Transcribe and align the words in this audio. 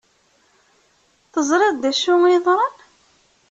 Teẓriḍ 1.31 1.75
d 1.83 1.85
acu 1.91 2.13
i 2.23 2.29
yeḍran? 2.33 2.75